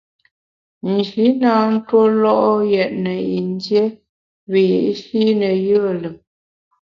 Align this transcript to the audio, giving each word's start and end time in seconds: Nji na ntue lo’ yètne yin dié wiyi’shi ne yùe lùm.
Nji 0.93 1.25
na 1.41 1.53
ntue 1.71 2.05
lo’ 2.21 2.35
yètne 2.73 3.13
yin 3.29 3.49
dié 3.63 3.83
wiyi’shi 4.51 5.21
ne 5.39 5.49
yùe 5.67 5.91
lùm. 6.01 6.15